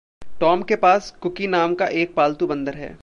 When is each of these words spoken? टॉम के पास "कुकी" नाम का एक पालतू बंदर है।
टॉम 0.39 0.61
के 0.61 0.75
पास 0.75 1.11
"कुकी" 1.21 1.47
नाम 1.47 1.75
का 1.75 1.85
एक 1.85 2.13
पालतू 2.15 2.47
बंदर 2.47 2.73
है। 2.73 2.97